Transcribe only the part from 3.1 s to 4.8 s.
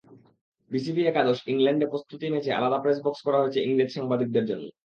করা হয়েছে ইংরেজ সাংবাদিকদের জন্য।